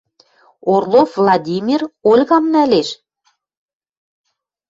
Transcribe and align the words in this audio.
Орлов 0.73 1.09
Владимир 1.21 1.81
Ольгам 2.11 2.45
нӓлеш?..» 2.53 2.89